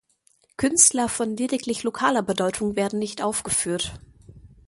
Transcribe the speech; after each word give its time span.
Künstler 0.57 1.07
von 1.07 1.37
lediglich 1.37 1.83
lokaler 1.83 2.23
Bedeutung 2.23 2.75
werden 2.75 2.97
nicht 2.97 3.21
aufgeführt. 3.21 4.01